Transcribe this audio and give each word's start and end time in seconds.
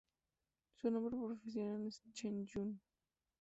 Su 0.77 0.89
nombre 0.89 1.15
profesional 1.15 1.85
es 1.85 2.01
"Chee-Yun". 2.11 2.81